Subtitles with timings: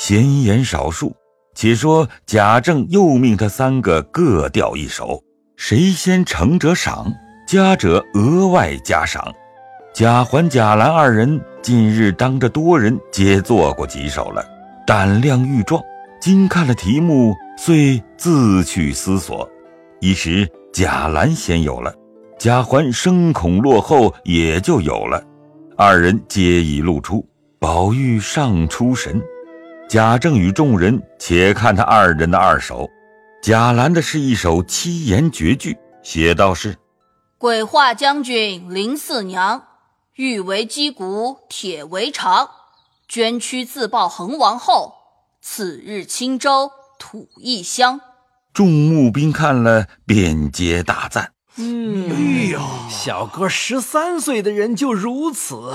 [0.00, 1.14] 闲言少述。
[1.54, 5.22] 且说贾政又命他三个各调一首，
[5.56, 7.12] 谁先成者赏，
[7.46, 9.22] 佳者额外加赏。
[9.92, 14.42] 贾环、贾兰二人近日当着多人皆做过几首了，
[14.86, 15.82] 胆量愈壮。
[16.18, 19.46] 今看了题目，遂自去思索。
[20.00, 21.94] 一时贾兰先有了，
[22.38, 25.22] 贾环生恐落后，也就有了。
[25.76, 27.28] 二人皆已露出，
[27.58, 29.20] 宝玉尚出神。
[29.90, 32.88] 贾政与众人且看他二人的二首。
[33.42, 36.76] 贾兰的是一首七言绝句，写道是
[37.36, 39.64] ：“鬼画将军林四娘。”
[40.14, 42.50] 玉为击鼓，铁为长。
[43.08, 44.94] 捐躯自报恒王后，
[45.42, 48.00] 次日青州土异乡。
[48.52, 51.32] 众募兵看了，便皆大赞。
[51.56, 55.74] 嗯，哎呦，小哥十三岁的人就如此，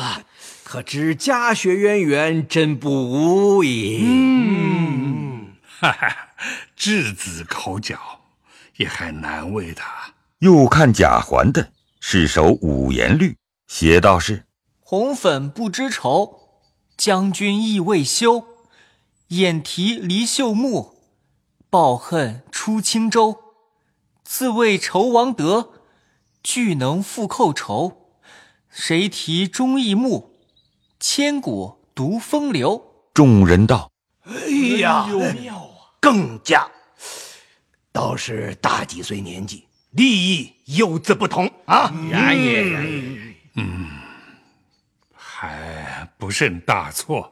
[0.76, 4.02] 可知家学渊源，真不无也。
[4.04, 6.36] 嗯，哈哈，
[6.78, 7.98] 稚子口角，
[8.76, 10.14] 也还难为他。
[10.40, 13.38] 又看贾环的，是首五言律。
[13.68, 14.44] 写道是：
[14.82, 16.60] 红粉不知愁，
[16.98, 18.46] 将军意未休。
[19.30, 20.98] 眼啼离秀木，
[21.70, 23.38] 抱恨出青州。
[24.26, 25.70] 自谓仇王德，
[26.44, 28.10] 俱能复寇仇。
[28.70, 30.35] 谁提忠义木，
[31.08, 32.84] 千古独风流。
[33.14, 33.92] 众人道：
[34.24, 35.94] 哎呀，妙啊！
[36.02, 36.68] 更加，
[37.92, 41.94] 倒是大几岁年纪，利益有自不同啊！
[42.10, 43.36] 然也，然也。
[43.54, 43.88] 嗯，
[45.14, 47.32] 还不甚大错。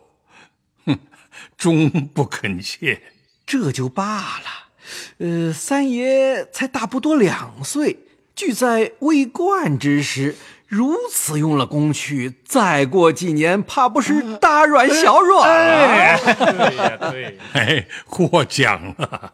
[0.85, 0.99] 哼，
[1.57, 3.01] 终不肯谢，
[3.43, 4.69] 这就罢了。
[5.17, 7.97] 呃，三爷才大不多两岁，
[8.35, 10.35] 俱在未冠之时，
[10.73, 16.17] 如此用了功去，再过几年，怕不是大软小软了。
[16.35, 19.33] 对呀，对，哎，过奖了，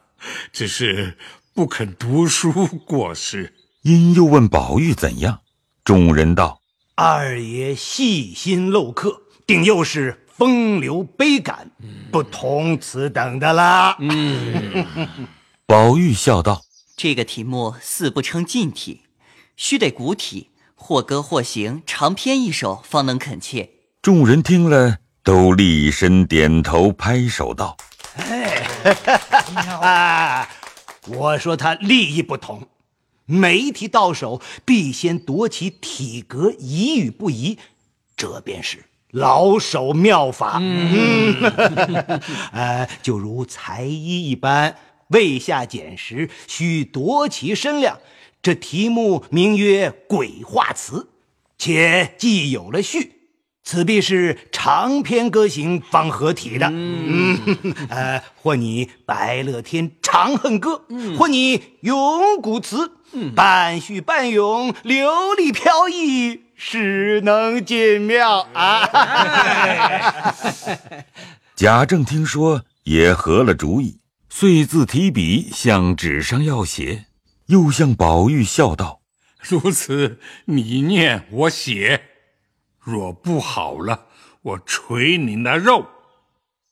[0.52, 1.18] 只是
[1.54, 3.54] 不肯读书过失。
[3.84, 5.40] 因又问宝玉怎样，
[5.86, 6.60] 众人道。
[6.96, 11.72] 二爷细心漏刻，定又是风流悲感，
[12.12, 13.96] 不同此等的啦。
[14.00, 15.08] 嗯，
[15.66, 16.64] 宝玉笑道
[16.98, 19.04] ：“这个题目似不成近体，
[19.56, 20.49] 须得古体，
[20.82, 23.70] 或歌或行，长篇一首，方能恳切。”
[24.02, 27.76] 众人听了，都立身点头，拍手道
[28.18, 28.66] ：“哎，
[31.08, 32.68] 我说他立意不同。”
[33.32, 37.60] 每一题到手，必先夺其体格，宜与不宜，
[38.18, 40.58] 这便是老手妙法。
[40.60, 41.36] 嗯，
[42.52, 44.76] 呃， 就如裁衣一般，
[45.10, 48.00] 未下剪时，须夺其身量。
[48.42, 50.98] 这题目名曰《鬼画词》，
[51.58, 53.16] 且既有了序。
[53.62, 57.38] 此必是长篇歌行方合体的，嗯，
[57.90, 60.86] 呃，或你白乐天《长恨歌》，
[61.18, 62.94] 或你咏古词，
[63.36, 70.34] 半叙半咏，流利飘逸，使能尽妙啊！
[71.56, 77.06] 贾政听说，也合了主意，遂自提笔向纸上要写，
[77.50, 79.02] 又向宝玉笑道
[79.42, 82.02] ：“如此，你念我写。”
[82.80, 84.06] 若不好了，
[84.44, 85.84] 我捶你那肉，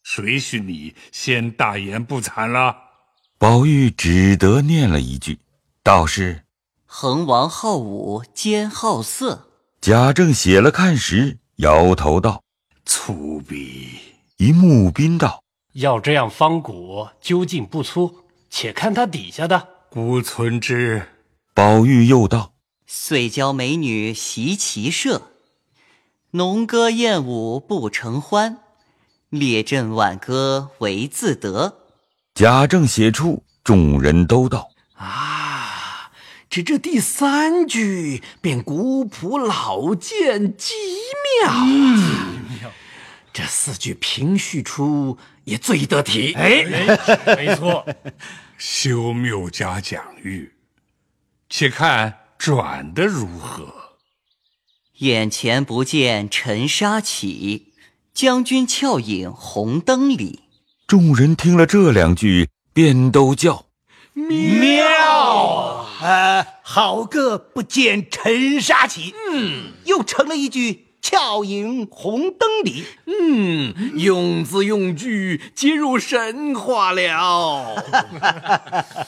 [0.03, 2.75] 谁许你先大言不惭了？
[3.39, 5.39] 宝玉只得念了一句，
[5.81, 6.43] 道是
[6.85, 9.49] ：“恒王好武兼好色。”
[9.81, 12.43] 贾政写了看时，摇头道
[12.85, 13.89] ：“粗鄙。”
[14.37, 15.43] 一木斌道
[15.73, 21.07] ：“要这样方古，究竟不粗，且看他底下的。”孤存之。
[21.55, 22.53] 宝玉又道
[22.85, 25.31] ：“遂教美女习骑射。”
[26.33, 28.59] 农歌艳舞不成欢，
[29.29, 31.79] 列阵挽歌为自得。
[32.35, 36.11] 贾政写出，众人都道：“啊，
[36.47, 40.75] 只这第三句便古朴老健，极
[41.41, 42.71] 妙啊！
[43.33, 46.33] 这四句平叙出，也最得体。
[46.33, 46.63] 哎，
[47.35, 47.83] 没错，
[48.57, 50.53] 修谬加讲喻，
[51.49, 53.73] 且看转的如何。”
[54.99, 57.73] 眼前不见尘沙起，
[58.13, 60.41] 将军俏影红灯里。
[60.87, 63.67] 众人听了这两句，便都叫
[64.13, 65.85] 妙。
[66.01, 72.83] 呃，好个不见尘沙起，嗯，又成了一句俏影红灯里。
[73.05, 77.81] 嗯，用字用句皆入神话了。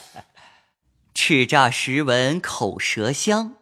[1.14, 3.56] 叱咤时闻口舌香。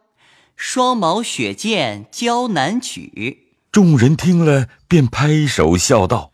[0.54, 6.30] 双毛雪剑交难举，众人听了便拍手笑道：“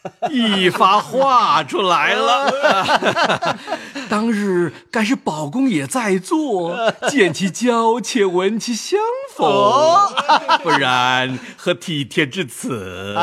[0.30, 3.56] 一发画出来了。
[4.08, 8.98] 当日该是宝公也在座，见其娇且，闻其香
[9.36, 10.12] 否，
[10.62, 13.14] 不然何体贴至此？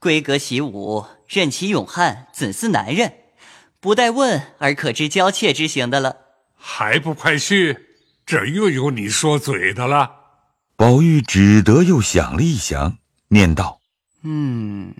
[0.00, 3.14] 闺阁习武，任其勇悍，怎似男人？
[3.80, 6.16] 不待问而可知娇怯之行的了。
[6.56, 7.88] 还不快去！
[8.26, 10.10] 这又有你说嘴的了。
[10.76, 12.96] 宝玉只得又想了一想，
[13.28, 13.80] 念道
[14.22, 14.94] ：“嗯，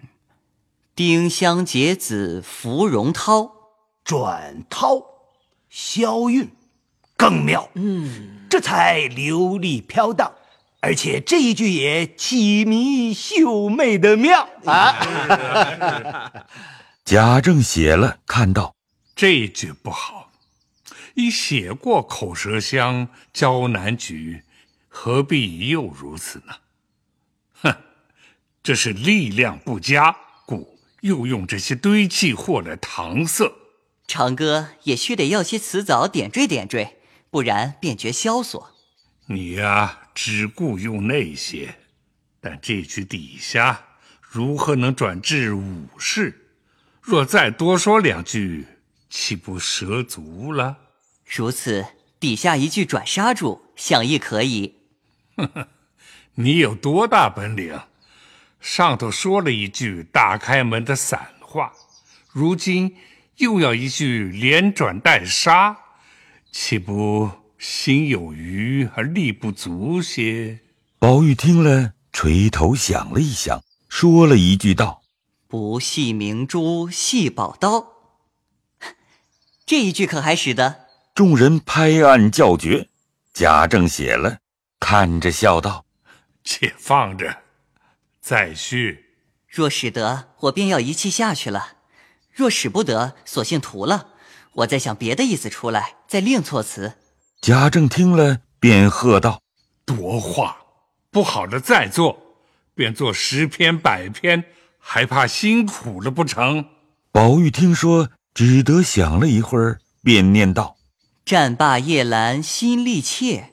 [0.94, 3.50] 丁香结子芙蓉涛，
[4.04, 5.02] 转涛，
[5.68, 6.50] 消韵，
[7.16, 7.70] 更妙。
[7.74, 10.32] 嗯，这才流利飘荡，
[10.80, 16.32] 而且这一句也起迷秀媚的妙啊！
[17.04, 18.74] 贾政写了，看到
[19.14, 20.30] 这句不好，
[21.14, 24.42] 已写过口舌香，娇难举。
[24.88, 26.54] 何必又如此呢？
[28.64, 30.16] 哼，这是力量不佳，
[30.46, 33.52] 故又用这些堆砌货来搪塞。
[34.06, 36.96] 长歌也须得要些词藻点缀点缀，
[37.30, 38.70] 不然便觉萧索。
[39.26, 41.76] 你呀，只顾用那些，
[42.40, 43.84] 但这句底下
[44.20, 46.40] 如何能转至武士？
[47.00, 48.66] 若再多说两句，
[49.10, 50.78] 岂不蛇足了？
[51.26, 51.86] 如此，
[52.18, 54.74] 底下一句转杀住，想亦可以。
[55.36, 55.68] 呵呵，
[56.34, 57.78] 你有多大本领？
[58.64, 61.70] 上头说了一句打开门的散话，
[62.32, 62.96] 如今
[63.36, 65.76] 又要一句连转带杀，
[66.50, 70.60] 岂不心有余而力不足些？
[70.98, 75.02] 宝玉听了，垂头想了一想，说了一句道
[75.46, 77.86] ：“不系明珠系宝刀。”
[79.66, 80.86] 这一句可还使得？
[81.14, 82.88] 众人拍案叫绝。
[83.34, 84.38] 贾政写了。
[84.80, 85.84] 看着笑道
[86.42, 87.43] ：“且放着，
[88.24, 89.04] 再续。
[89.46, 91.76] 若使得，我便要一气下去了；
[92.32, 94.14] 若使不得，索性涂了。
[94.54, 96.94] 我再想别的意思出来，再另措辞。”
[97.42, 99.42] 贾政听了，便喝道
[99.84, 100.56] ：“多话！
[101.10, 102.38] 不好的再做，
[102.74, 104.44] 便做十篇百篇，
[104.78, 106.64] 还怕辛苦了不成？”
[107.12, 110.78] 宝玉听说，只得想了一会儿，便念道
[111.26, 113.50] ：“战罢夜阑心力切。”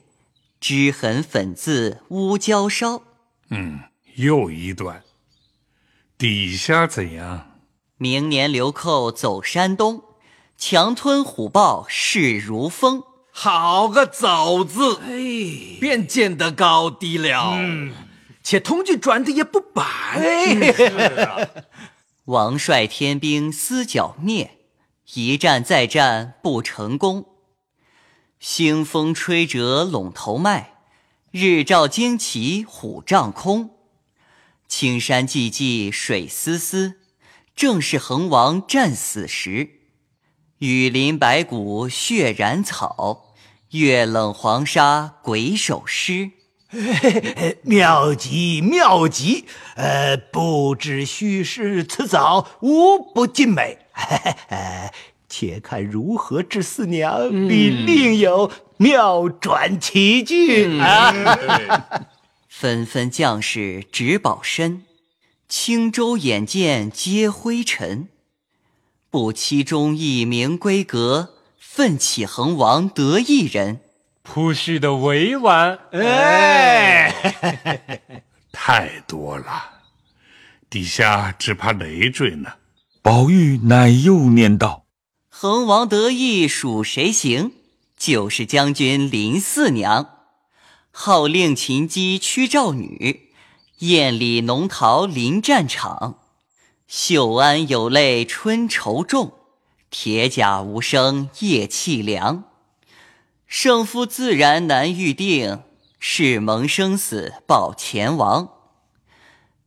[0.58, 3.02] 脂痕粉渍乌焦烧，
[3.50, 3.80] 嗯，
[4.16, 5.02] 又一段。
[6.16, 7.48] 底下怎样？
[7.96, 10.02] 明年流寇走山东，
[10.56, 13.04] 强吞虎豹势如风。
[13.30, 17.52] 好个走字，哎，便见得高低了。
[17.54, 17.92] 嗯，
[18.42, 20.20] 且通句转的也不板。
[22.26, 24.58] 王帅天兵思剿灭，
[25.14, 27.26] 一战再战不成功。
[28.40, 30.74] 腥风吹折陇头麦，
[31.30, 33.70] 日照旌旗虎帐空。
[34.74, 36.94] 青山寂寂水丝丝，
[37.54, 39.68] 正是恒王战死时。
[40.60, 43.34] 雨淋白骨血染草，
[43.72, 46.30] 月冷黄沙鬼手尸。
[47.64, 49.44] 妙极妙极！
[49.76, 53.76] 呃，不知虚实辞藻，无不尽美。
[55.28, 61.12] 且看如何治四娘，必另有妙转奇句啊！
[62.62, 64.84] 纷纷将士执宝身，
[65.48, 68.06] 轻舟眼见皆灰尘。
[69.10, 73.80] 不期中一名闺阁，奋起横王得一人。
[74.22, 77.12] 铺叙的委婉，哎，
[78.52, 79.80] 太多了，
[80.70, 82.52] 底下只怕累赘呢。
[83.02, 84.84] 宝玉乃又念道。
[85.28, 87.54] 横王得意属谁行？
[87.96, 90.21] 就是将军林四娘，
[90.94, 93.30] 号令秦姬驱赵女，
[93.78, 96.18] 艳里浓桃临战场。
[96.86, 99.32] 秀安有泪春愁重，
[99.90, 102.44] 铁甲无声夜凄凉。
[103.46, 105.62] 胜负自然难预定，
[105.98, 108.50] 誓盟生死报前王。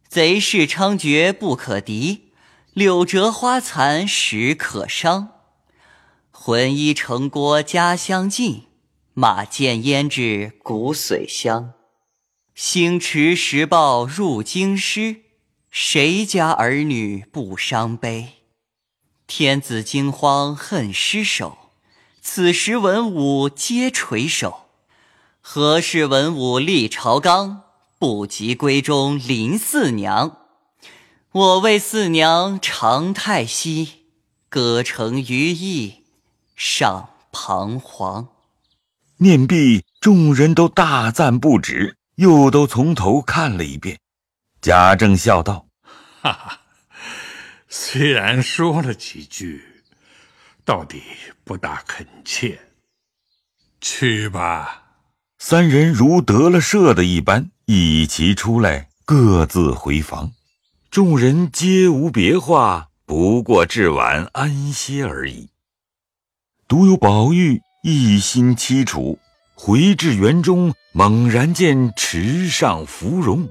[0.07, 2.31] 贼势猖獗不可敌，
[2.73, 5.29] 柳折花残时可伤。
[6.29, 8.64] 浑衣城郭家乡近，
[9.17, 11.71] 马见胭脂骨髓香。
[12.53, 15.21] 星驰时报入京师，
[15.71, 18.33] 谁家儿女不伤悲？
[19.25, 21.57] 天子惊慌恨失守，
[22.21, 24.65] 此时文武皆垂首。
[25.39, 27.63] 何事文武立朝纲，
[27.97, 30.39] 不及闺中林四娘？
[31.31, 34.07] 我为四娘长叹息，
[34.49, 36.03] 歌成余意。
[36.57, 38.27] 尚彷徨，
[39.17, 43.99] 念毕，众人都大赞不止，又都从头看了一遍。
[44.61, 45.67] 贾政笑道
[46.21, 46.59] ：“哈哈，
[47.69, 49.63] 虽然说了几句，
[50.65, 51.01] 到底
[51.43, 52.59] 不大恳切。
[53.79, 54.83] 去吧。”
[55.37, 60.31] 三人如得了赦的一般，一齐出来，各自回房。
[60.89, 65.49] 众人皆无别话，不过至晚安歇而已。
[66.67, 69.19] 独有宝玉一心凄楚，
[69.53, 73.47] 回至园中，猛然见池上芙蓉，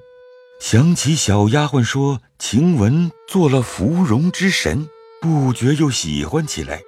[0.60, 4.88] 想起小丫鬟说晴雯做了芙蓉之神，
[5.20, 6.80] 不觉又喜欢起来，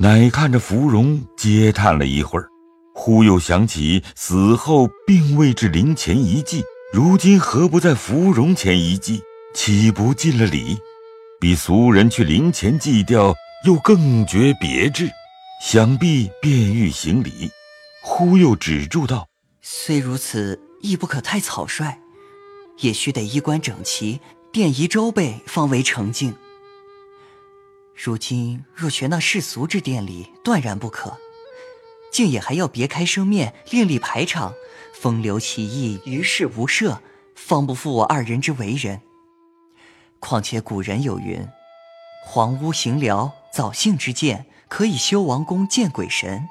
[0.00, 2.48] 乃看着芙蓉，嗟叹了一会儿。
[2.94, 9.20] 忽又想起死后并未至灵前一祭，如今何不在芙蓉前一祭？
[9.54, 10.78] 岂不尽了礼？
[11.38, 13.34] 比俗人去灵前祭吊，
[13.66, 15.10] 又更觉别致。
[15.66, 17.50] 想必便欲行礼，
[18.02, 19.26] 忽又止住道
[19.62, 21.98] ：“虽如此，亦不可太草率，
[22.80, 24.20] 也须得衣冠整齐，
[24.52, 26.36] 便仪周备，方为成敬。
[27.96, 31.16] 如今若学那世俗之殿礼，断然不可。”
[32.12, 34.52] 竟也还要别开生面，另立排场，
[34.92, 37.00] 风流奇异，于世无涉，
[37.34, 39.00] 方不负我二人之为人。
[40.20, 41.48] 况且古人有云
[42.22, 46.48] ：“黄屋行疗，早幸之见，可以修王宫，见鬼神。”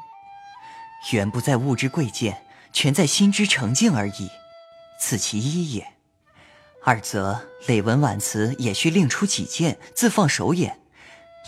[1.12, 4.30] 原不在物之贵贱，全在心之诚敬而已。
[5.00, 5.94] 此其一也。
[6.86, 10.80] 二则累文婉辞也需另出己见，自放手眼，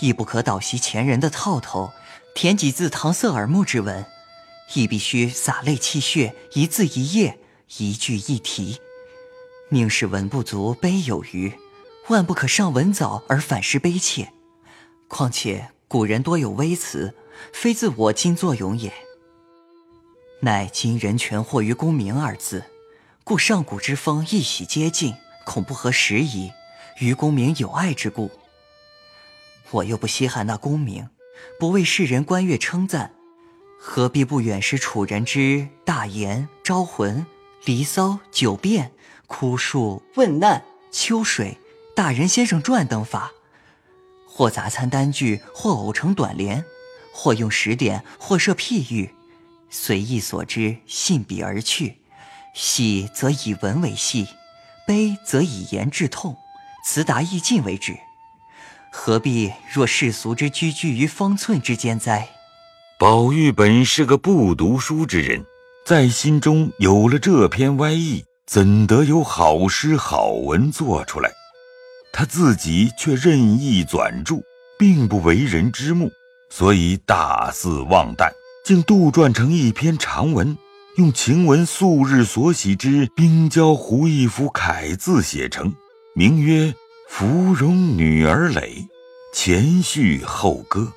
[0.01, 1.91] 亦不可倒袭前人的套头。
[2.33, 4.05] 填几字搪塞耳目之文，
[4.73, 7.39] 亦必须洒泪泣血，一字一页，
[7.77, 8.81] 一句一题，
[9.69, 11.53] 宁使文不足，碑有余，
[12.09, 14.33] 万不可上文藻而反失悲切。
[15.07, 17.13] 况且古人多有微词，
[17.53, 18.91] 非自我今作咏也。
[20.41, 22.65] 乃今人权惑于功名二字，
[23.23, 25.13] 故上古之风一喜皆尽，
[25.45, 26.51] 恐不合时宜，
[26.99, 28.31] 于功名有爱之故。
[29.71, 31.09] 我又不稀罕那功名。
[31.59, 33.13] 不为世人观阅称赞，
[33.77, 37.25] 何必不远识楚人之大言、招魂、
[37.65, 38.93] 离骚、九变、
[39.27, 41.57] 枯树、问难、秋水、
[41.93, 43.33] 大人先生传等法？
[44.37, 46.65] 或杂参单句，或偶成短联，
[47.13, 49.09] 或用实典，或设譬喻，
[49.69, 51.99] 随意所知，信笔而去。
[52.53, 54.27] 喜则以文为戏，
[54.85, 56.35] 悲则以言致痛，
[56.85, 57.95] 词达意尽为止。
[58.91, 62.27] 何必若世俗之拘拘于方寸之间哉？
[62.99, 65.45] 宝玉本是个不读书之人，
[65.85, 71.31] 在心中有了这篇歪意，怎得有好诗好文做出来？
[72.17, 74.41] 他自己却任意转注，
[74.79, 76.09] 并不为人知目，
[76.49, 78.31] 所以大肆妄诞，
[78.63, 80.57] 竟杜撰成一篇长文，
[80.95, 85.75] 用晴雯素日所喜之冰娇胡一幅楷字写成，
[86.15, 86.73] 名曰。
[87.07, 88.87] 芙蓉女儿诔，
[89.31, 90.91] 前序后歌，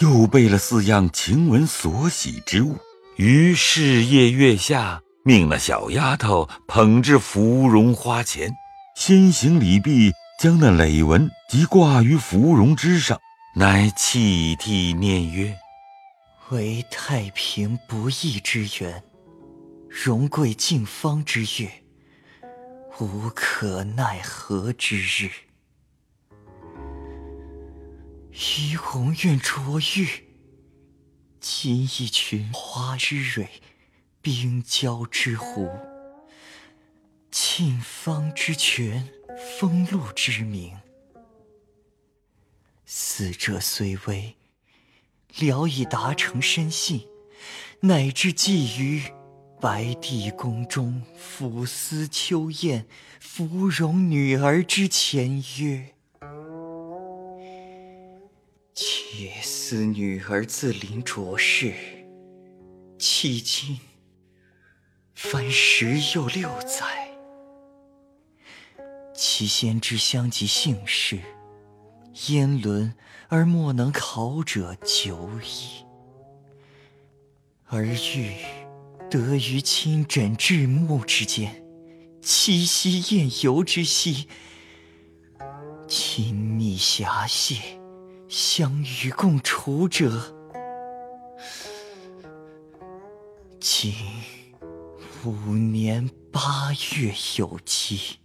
[0.00, 2.76] 又备了四样晴雯所喜之物。
[3.16, 8.50] 于是夜月下，命那小丫头捧至芙蓉花前，
[8.96, 13.18] 先行礼毕，将那累文即挂于芙蓉之上，
[13.54, 15.56] 乃泣涕念曰
[16.52, 19.02] ：“唯太平不义之源，
[19.88, 21.70] 荣贵静芳之月，
[23.00, 25.30] 无可奈何之日。”
[28.30, 30.06] 怡红愿卓玉，
[31.40, 33.48] 今一群花之蕊，
[34.20, 35.70] 冰娇之狐，
[37.30, 39.08] 沁芳之泉，
[39.58, 40.76] 风露之名。
[42.84, 44.36] 死者虽微，
[45.38, 47.06] 聊以达成深信，
[47.80, 49.02] 乃至寄于
[49.58, 52.86] 白帝宫中抚思秋雁
[53.18, 55.94] 芙蓉女儿之前曰。
[58.74, 61.72] 且思女儿自临浊世，
[62.98, 63.80] 迄今
[65.14, 67.05] 凡十又六载，
[69.16, 71.18] 其先知相及姓氏，
[72.28, 72.94] 焉伦
[73.28, 75.84] 而莫能考者久矣。
[77.64, 78.36] 而欲
[79.10, 81.64] 得于亲枕至暮之间，
[82.20, 84.28] 七夕宴游之夕，
[85.88, 87.80] 亲密遐谢。
[88.28, 90.34] 相与共处者，
[93.60, 93.94] 今
[95.24, 98.18] 五年八月有期。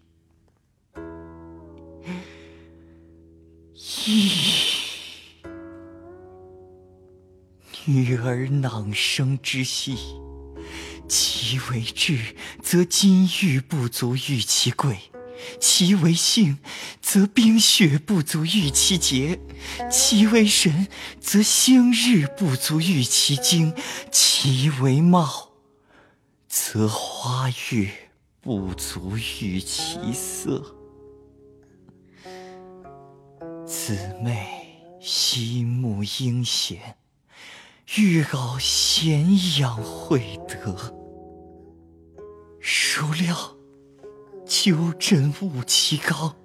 [7.86, 9.96] 女儿囊生之息，
[11.08, 14.96] 其为质，则金玉不足玉其贵；
[15.60, 16.60] 其为性，
[17.02, 19.40] 则冰雪不足喻其洁；
[19.90, 20.88] 其为神，
[21.20, 23.74] 则星日不足喻其精；
[24.12, 25.52] 其为貌，
[26.48, 27.90] 则花月
[28.42, 30.81] 不足喻其色。
[33.74, 36.98] 姊妹惜慕英贤，
[37.96, 39.26] 欲翱咸
[39.62, 40.94] 阳会得。
[42.60, 43.56] 孰料
[44.46, 46.36] 鸠振舞其高，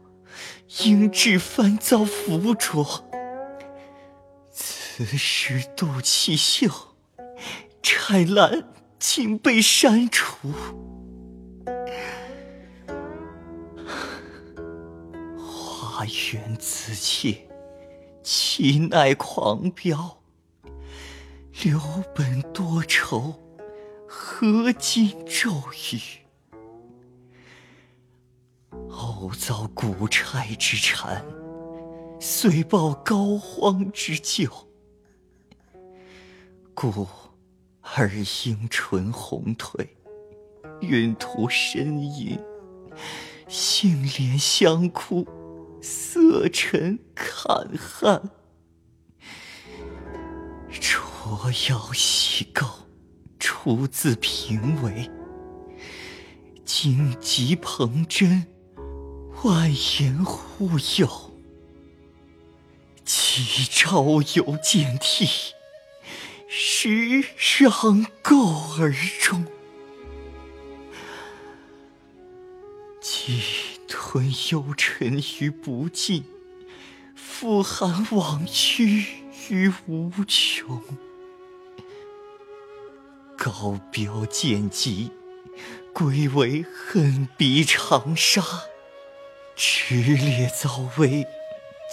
[0.85, 3.04] 应制烦躁浮浊。
[4.52, 6.71] 此时度其秀，
[7.83, 8.68] 钗兰
[9.00, 10.52] 竟被删除。
[15.97, 17.49] 花园自妾，
[18.23, 20.19] 岂奈狂飙？
[21.65, 21.81] 留
[22.15, 23.33] 本多愁，
[24.07, 25.50] 何尽骤
[25.95, 26.26] 雨？
[28.91, 31.25] 偶遭古钗之缠，
[32.21, 34.50] 遂报膏肓之旧。
[36.75, 37.09] 故
[37.81, 38.11] 而
[38.45, 39.88] 应唇红褪，
[40.83, 42.38] 晕涂呻吟，
[43.49, 45.26] 杏帘香枯。
[45.80, 48.30] 色沉堪寒，
[50.71, 52.66] 卓瑶细构，
[53.38, 55.11] 出自平为。
[56.64, 58.47] 荆棘蓬针，
[59.45, 61.09] 万言护佑。
[63.04, 64.02] 其朝
[64.35, 65.26] 游见替，
[66.49, 67.21] 时
[67.61, 69.47] 让垢而终。
[73.00, 73.65] 其。
[74.16, 76.25] 吞幽沉于不尽，
[77.14, 79.04] 复寒往屈
[79.50, 80.82] 于无穷。
[83.37, 85.11] 高标见疾，
[85.92, 88.40] 归为恨笔长沙；
[89.54, 91.26] 炽烈遭危，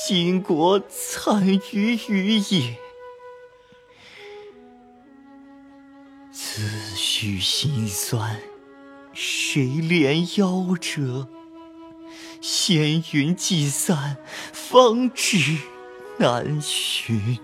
[0.08, 2.78] 巾帼惨于羽也。
[6.32, 6.62] 自
[6.96, 8.40] 诩心酸，
[9.12, 11.28] 谁怜夭折？
[12.46, 14.18] 闲云既散，
[14.52, 15.38] 方知
[16.18, 17.40] 难寻。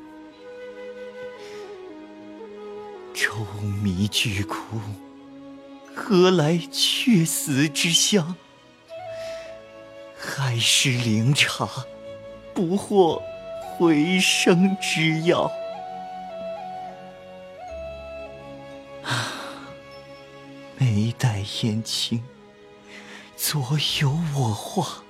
[3.13, 3.33] 舟
[3.81, 4.57] 迷巨窟，
[5.95, 8.35] 何来却死之乡？
[10.17, 11.65] 海市灵茶，
[12.53, 13.23] 不获
[13.77, 15.49] 回生之药。
[19.03, 19.31] 啊，
[20.77, 22.21] 眉黛眼青。
[23.41, 25.01] 左有我画，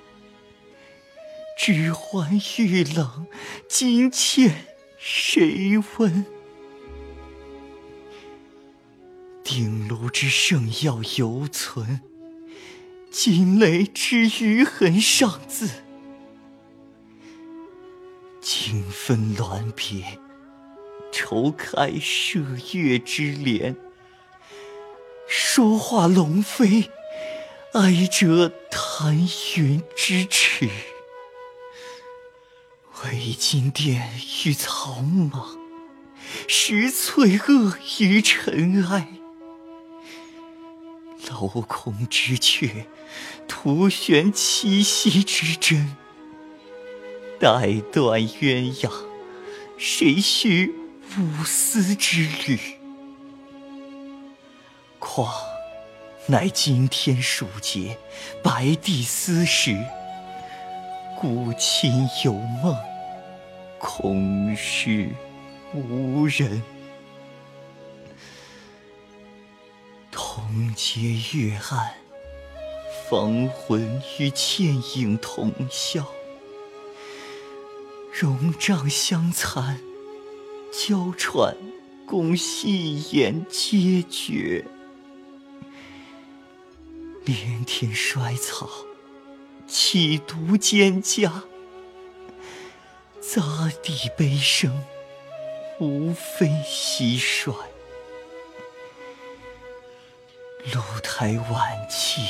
[1.58, 3.26] 指环玉冷，
[3.68, 4.52] 金嵌
[4.96, 6.24] 谁闻？
[9.42, 12.02] 鼎炉之圣药犹存，
[13.10, 15.68] 金雷之余痕尚自。
[18.40, 20.20] 清分鸾别，
[21.10, 22.38] 愁开射
[22.72, 23.76] 月之帘。
[25.26, 26.88] 说话龙飞。
[27.72, 29.16] 哀者谈
[29.56, 30.68] 云之耻，
[33.04, 34.10] 为金殿
[34.44, 35.56] 与草莽，
[36.48, 39.06] 拾翠萼于尘埃。
[41.24, 42.86] 镂空之阙，
[43.46, 45.96] 徒悬七夕之针。
[47.38, 48.90] 待断鸳鸯，
[49.78, 50.74] 谁须
[51.16, 52.58] 五丝之旅？
[54.98, 55.49] 况。
[56.26, 57.98] 乃今天数节，
[58.42, 59.76] 白帝思时。
[61.18, 62.76] 孤亲有梦，
[63.78, 65.08] 恐是
[65.74, 66.62] 无人。
[70.10, 71.00] 同阶
[71.32, 71.94] 月暗，
[73.08, 76.06] 芳魂与倩影同笑。
[78.12, 79.80] 容帐相残，
[80.72, 81.56] 娇喘
[82.06, 84.64] 共戏言皆绝。
[87.24, 88.68] 连天衰草，
[89.66, 91.30] 岂独蒹葭？
[93.20, 94.82] 杂地悲声，
[95.78, 97.54] 无非蟋蟀。
[100.74, 102.22] 露台晚泣，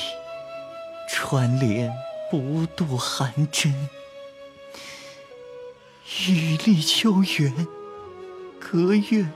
[1.08, 1.92] 穿帘
[2.30, 3.88] 不度寒针。
[6.26, 7.66] 雨立秋园，
[8.58, 9.32] 隔院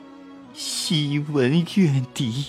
[0.52, 2.46] 细闻怨笛。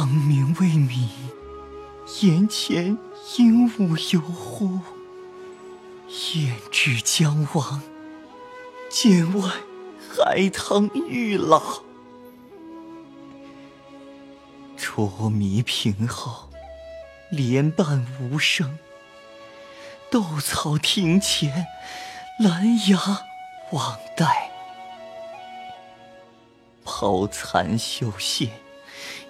[0.00, 1.10] 芳名未泯，
[2.22, 2.96] 眼前
[3.36, 4.80] 鹦鹉犹呼。
[6.08, 7.82] 燕至将亡，
[8.88, 9.50] 剑外
[10.08, 11.82] 海棠欲老。
[14.74, 16.48] 捉迷屏后，
[17.30, 18.78] 莲瓣无声。
[20.10, 21.66] 斗草庭前，
[22.38, 22.98] 兰芽
[23.72, 24.50] 望戴。
[26.86, 28.50] 抛残绣线，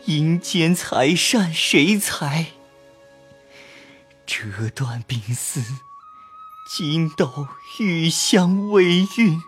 [0.07, 2.47] 阴间财善谁裁？
[4.27, 5.63] 折断鬓丝，
[6.69, 9.43] 筋斗玉香微韵。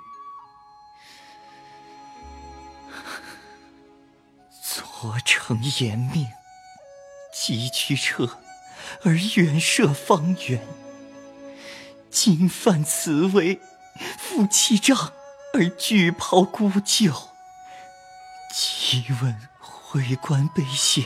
[4.62, 6.26] 左承严命，
[7.34, 8.38] 急驱车，
[9.04, 10.64] 而远涉方圆。
[12.10, 13.60] 今犯此违，
[14.18, 15.12] 负七丈，
[15.54, 17.30] 而拒抛孤旧。
[18.52, 19.48] 即问
[19.92, 21.04] 回官卑显，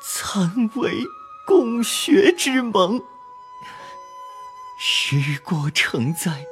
[0.00, 0.90] 参为
[1.46, 2.98] 共学之盟。
[4.78, 6.46] 时过成灾，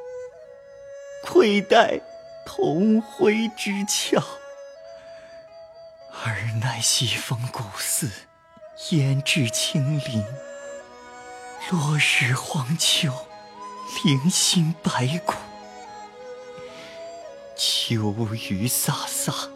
[1.25, 2.03] 愧待
[2.45, 4.23] 同辉之巧。
[6.27, 8.11] 尔乃西风古寺，
[8.77, 10.23] 胭脂清灵。
[11.71, 13.11] 落日黄秋，
[14.05, 15.33] 零星白骨。
[17.57, 18.13] 秋
[18.51, 19.49] 雨飒飒，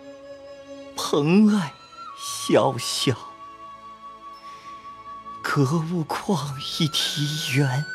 [1.02, 1.72] 蓬艾
[2.18, 3.16] 萧萧。
[5.40, 7.86] 隔物旷一题园，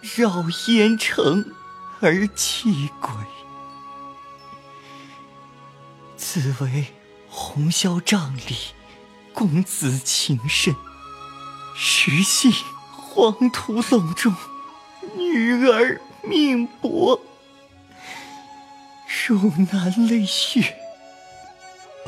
[0.00, 1.52] 绕烟城
[2.00, 3.12] 而泣鬼。
[6.16, 6.94] 此为
[7.28, 8.56] 红绡帐里，
[9.34, 10.74] 公子情深，
[11.76, 12.64] 实系。
[12.90, 14.34] 黄土隆中，
[15.16, 17.20] 女儿命薄。
[19.26, 20.76] 如难泪血，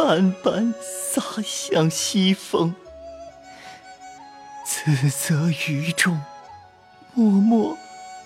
[0.09, 2.75] 斑斑洒向西风。
[4.65, 6.19] 自责于众，
[7.13, 7.77] 默默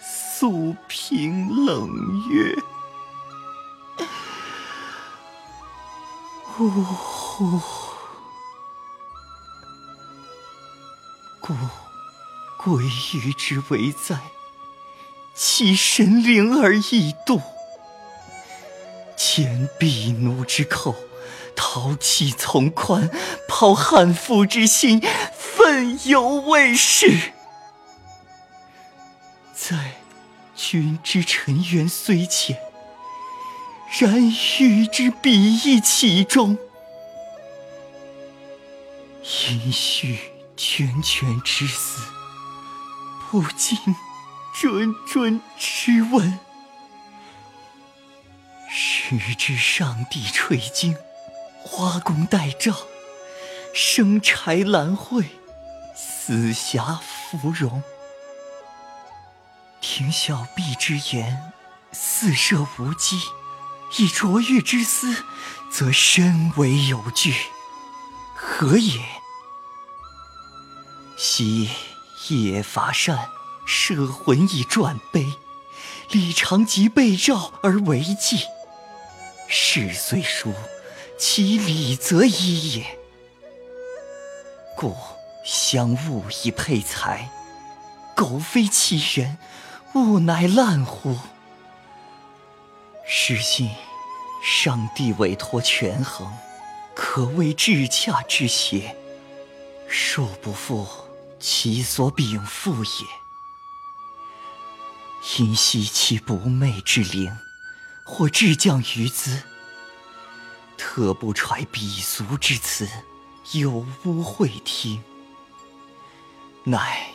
[0.01, 1.89] 诉凭冷
[2.31, 2.57] 月。
[6.61, 7.61] 呜呼，
[11.41, 11.53] 故。
[12.59, 14.17] 鬼域之为灾，
[15.35, 17.43] 其神灵而异度。
[19.17, 20.95] 牵婢奴之口，
[21.65, 23.09] 淘气从宽，
[23.47, 25.01] 抛悍妇之心，
[25.33, 27.33] 奋勇为事。
[29.55, 29.93] 在
[30.57, 32.59] 君之尘缘虽浅，
[34.01, 36.59] 然欲之比翼其中，
[39.23, 40.19] 因续
[40.57, 42.03] 涓涓之死。
[43.31, 43.79] 不禁
[44.57, 46.41] 谆谆之问：
[48.69, 50.97] 时至上帝垂惊，
[51.65, 52.75] 花宫待诏，
[53.73, 55.25] 生柴兰蕙，
[55.95, 57.83] 死霞芙蓉。
[59.81, 61.53] 听小婢之言，
[61.93, 63.17] 似射无稽；
[63.99, 65.25] 以卓越之思，
[65.71, 67.35] 则深为有据。
[68.35, 69.01] 何也？
[71.17, 71.69] 昔。
[72.29, 73.31] 夜伐善，
[73.67, 75.39] 摄魂以转悲；
[76.13, 78.45] 李长吉被召而为祭。
[79.49, 80.55] 事虽殊，
[81.19, 82.99] 其理则一也。
[84.77, 84.97] 故
[85.45, 87.31] 相物以配才，
[88.17, 89.39] 苟非其人，
[89.95, 91.17] 物乃烂乎？
[93.07, 93.71] 实信
[94.43, 96.33] 上帝委托权衡，
[96.95, 98.97] 可谓至洽之邪。
[99.91, 100.87] 恕不负。
[101.45, 102.91] 其所禀赋也，
[105.37, 107.37] 因惜其不昧之灵，
[108.05, 109.43] 或至降于兹，
[110.77, 112.89] 特不揣鄙俗之词，
[113.53, 115.01] 有污会听，
[116.65, 117.07] 乃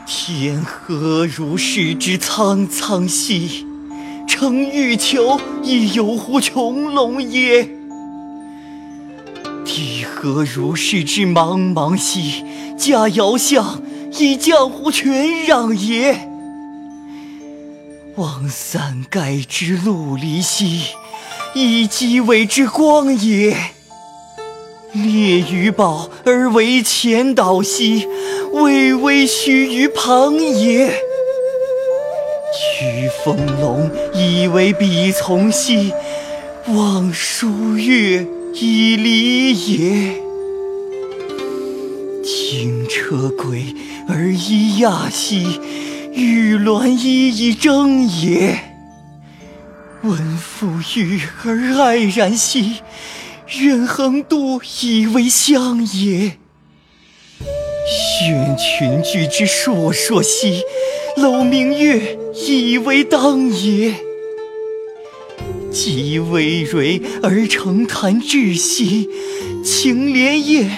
[0.07, 3.67] 天何如是之苍苍兮！”
[4.29, 7.69] 称欲求，亦有乎穹隆耶？
[9.65, 12.45] 地何如是之茫茫兮！
[12.77, 13.81] 驾遥相，
[14.19, 16.29] 以降乎全壤耶？
[18.17, 20.83] 望三盖之陆离兮，
[21.55, 23.57] 以积尾之光也。
[24.93, 28.07] 列于宝而为前导兮，
[28.53, 30.89] 巍巍须于旁也。
[32.55, 35.95] 取风龙以为必从兮，
[36.69, 40.21] 望舒月以离也。
[42.23, 43.75] 轻车轨
[44.07, 45.59] 而依亚兮，
[46.15, 48.59] 玉鸾衣以征也。
[50.03, 52.77] 闻馥郁而爱然兮，
[53.61, 56.39] 愿横渡以为香也。
[58.21, 60.63] 轩群聚之烁烁兮，
[61.17, 63.95] 楼明月以为当也。
[65.71, 69.09] 既葳蕤而成弹志兮，
[69.65, 70.71] 青莲叶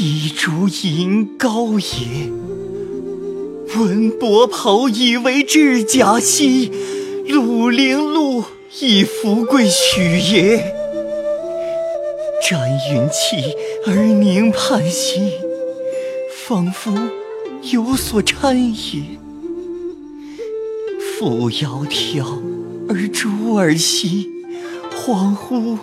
[0.00, 2.43] 以烛隐高也。
[3.76, 6.70] 闻伯袍以为质甲兮，
[7.28, 8.44] 鲁陵鹿
[8.80, 10.58] 以富贵许也。
[12.48, 12.60] 沾
[12.92, 13.54] 云气
[13.86, 15.32] 而凝盼兮，
[16.46, 16.92] 仿佛
[17.72, 19.02] 有所参也。
[21.18, 22.24] 抚窈窕
[22.88, 24.30] 而珠儿兮，
[24.94, 25.78] 恍惚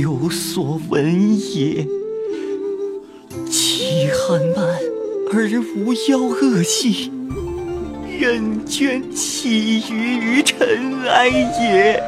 [0.00, 1.86] 有所闻也。
[5.34, 7.10] 而无妖恶兮，
[8.20, 12.02] 任捐弃于于尘埃也。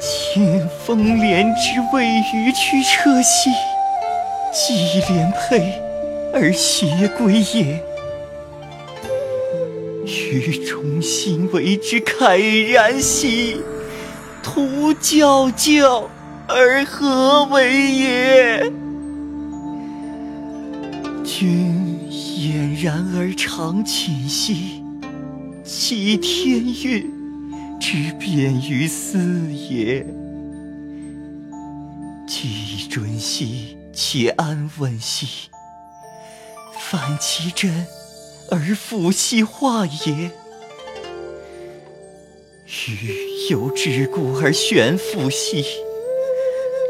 [0.00, 3.50] 见风莲之谓于驱车兮，
[4.50, 5.78] 寄莲佩
[6.32, 6.86] 而携
[7.18, 7.78] 归也。
[10.06, 13.60] 于中心为之慨然兮，
[14.42, 16.08] 徒教教
[16.48, 18.72] 而何为也？
[21.36, 24.84] 君俨然而常寝兮，
[25.64, 27.10] 其天运
[27.80, 30.06] 之变于斯也。
[32.28, 35.50] 既准兮，且安稳兮，
[36.78, 37.84] 反其真。
[38.48, 40.30] 而复兮化也，
[42.86, 45.64] 予有之故而悬浮兮，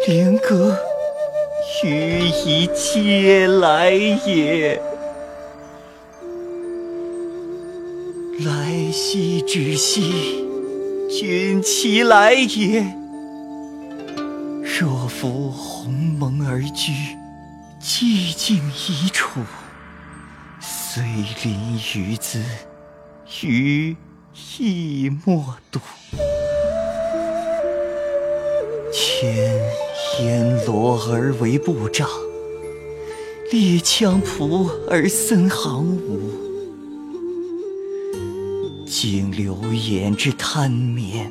[0.07, 0.77] 灵格
[1.85, 4.81] 予以嗟来也。
[8.41, 10.47] 来兮之兮，
[11.11, 12.83] 君其来也。
[14.63, 16.91] 若夫鸿蒙而居，
[17.83, 18.57] 寂静
[18.89, 19.41] 一处。
[20.61, 21.03] 虽
[21.43, 22.43] 临于兹，
[23.43, 23.95] 余
[24.57, 25.79] 亦莫睹。
[28.91, 29.61] 前
[30.17, 32.09] 天罗而为部长，
[33.51, 36.31] 列羌仆而森行伍。
[38.87, 41.29] 经流言之贪眠，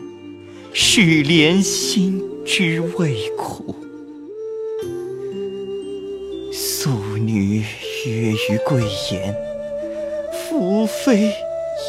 [0.73, 3.73] 是怜心之味苦。
[6.51, 7.63] 素女
[8.05, 9.33] 约于贵言。
[10.49, 11.33] 夫妃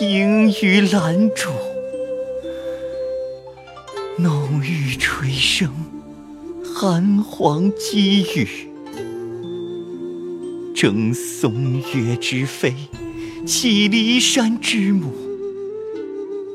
[0.01, 1.51] 迎于兰主，
[4.17, 5.75] 弄玉垂声，
[6.77, 8.49] 寒黄积雨。
[10.75, 12.75] 争松岳之妃，
[13.47, 15.13] 弃骊山之母，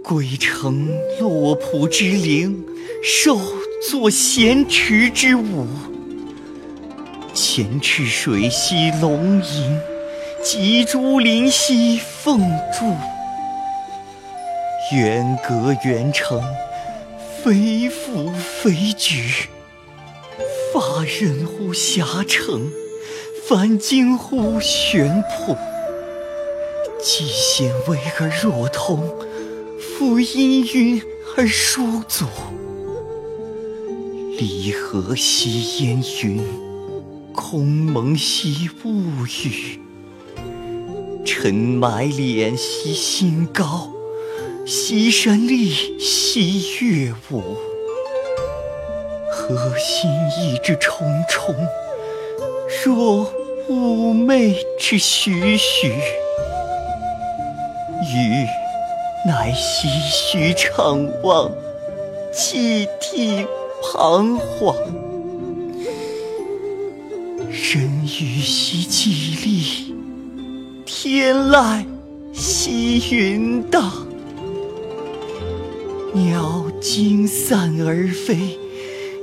[0.03, 0.89] 归城
[1.21, 2.61] 洛浦之灵，
[3.01, 3.39] 受
[3.89, 5.65] 作咸池之舞。
[7.33, 9.79] 前赤水兮龙吟。
[10.41, 12.39] 及竹林兮凤
[12.71, 12.95] 柱，
[14.95, 16.41] 远隔远城，
[17.43, 19.49] 非负非举。
[20.71, 22.71] 发轫乎狭城，
[23.47, 25.55] 反惊乎悬瀑。
[27.01, 29.09] 既显微而若通，
[29.79, 31.01] 复氤氲
[31.35, 32.25] 而殊足。
[34.37, 36.41] 离合兮烟云，
[37.33, 39.79] 空蒙兮雾雨。
[41.25, 43.91] 尘埋敛兮心高，
[44.65, 47.68] 西山丽兮月舞。
[49.55, 51.55] 何心意之重重，
[52.85, 53.25] 若
[53.67, 55.87] 寤寐之徐徐。
[58.01, 58.45] 予
[59.25, 61.51] 乃唏嘘怅望，
[62.31, 63.45] 泣涕
[63.81, 64.75] 彷徨。
[67.49, 69.95] 人语兮寂立。
[70.85, 71.85] 天籁
[72.33, 73.91] 兮云荡，
[76.13, 78.58] 鸟惊散而飞，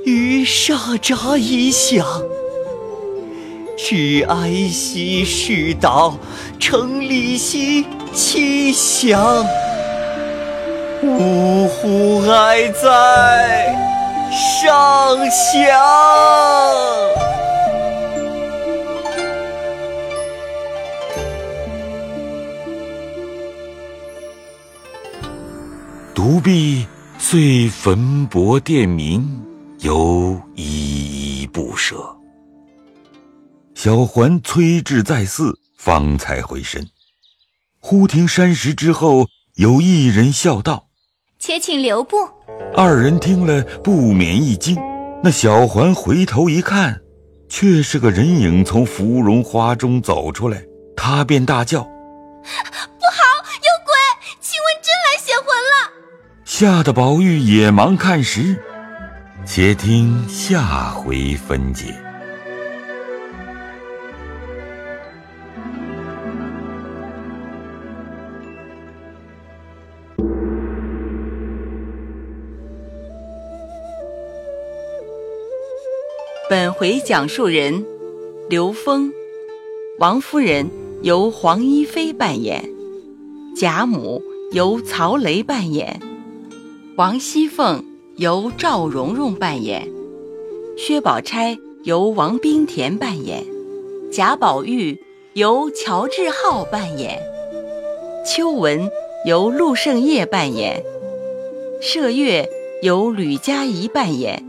[0.07, 2.05] 鱼唰喳以响。
[3.77, 6.17] 至哀兮事岛，
[6.57, 9.45] 成礼兮其祥。
[11.03, 13.75] 呜呼哀哉
[14.31, 15.77] 上香！
[26.15, 26.87] 独臂
[27.19, 29.43] 遂焚帛殿明，
[29.87, 31.95] 犹依依不舍。
[33.73, 36.85] 小环催至再四，方才回身。
[37.79, 40.89] 忽听山石之后有一人笑道
[41.39, 42.17] ：“且请留步。”
[42.75, 44.75] 二人听了，不免一惊。
[45.23, 46.99] 那小环回头一看，
[47.47, 50.61] 却是个人影从芙蓉花中走出来，
[50.97, 51.81] 他便大叫。
[51.81, 53.23] 不好，
[53.63, 53.95] 有鬼！
[54.41, 55.93] 晴雯真来显魂了
[56.43, 58.61] 吓得宝玉也忙看时。
[59.49, 61.85] 且听下回分解。
[76.49, 77.85] 本回讲述人
[78.49, 79.09] 刘峰，
[79.97, 80.69] 王夫人
[81.03, 82.69] 由黄一飞扮演，
[83.55, 86.01] 贾母由曹雷扮演，
[86.97, 87.96] 王熙凤。
[88.17, 89.87] 由赵蓉蓉扮演，
[90.75, 93.45] 薛宝钗由王冰田扮演，
[94.11, 94.99] 贾宝玉
[95.33, 97.21] 由乔治浩扮演，
[98.25, 98.89] 秋文
[99.27, 100.83] 由陆胜业扮演，
[101.79, 102.49] 麝月
[102.81, 104.43] 由吕佳怡扮演，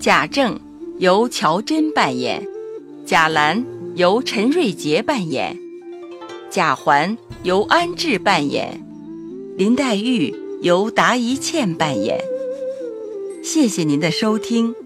[0.00, 0.58] 贾政
[0.98, 2.48] 由乔真扮演，
[3.04, 3.62] 贾兰
[3.94, 5.54] 由陈瑞杰扮演，
[6.48, 8.82] 贾环由安志扮演，
[9.58, 12.18] 林黛玉由达一茜扮演。
[13.46, 14.85] 谢谢您的收听。